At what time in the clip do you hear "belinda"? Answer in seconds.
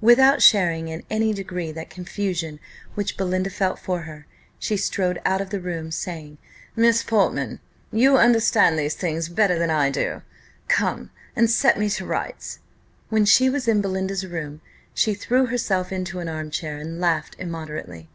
3.16-3.50